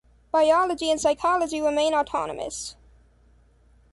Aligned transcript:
Biology 0.31 0.89
and 0.89 0.99
psychology 0.99 1.61
remain 1.61 1.93
autonomous. 1.93 2.75